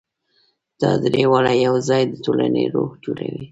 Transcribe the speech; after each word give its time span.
دا 0.81 0.91
درې 1.03 1.23
واړه 1.31 1.53
یو 1.65 1.75
ځای 1.87 2.01
د 2.07 2.13
ټولنې 2.25 2.63
روح 2.73 2.89
جوړوي. 3.03 3.45